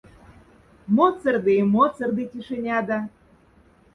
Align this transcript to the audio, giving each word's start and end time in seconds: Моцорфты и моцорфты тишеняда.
Моцорфты 0.99 1.53
и 1.59 1.63
моцорфты 1.75 2.25
тишеняда. 2.31 2.97